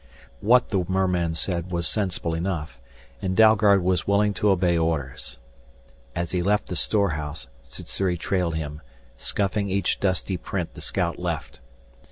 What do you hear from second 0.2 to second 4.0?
What the merman said was sensible enough, and Dalgard